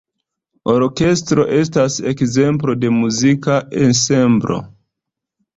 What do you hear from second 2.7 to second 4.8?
de muzika ensemblo.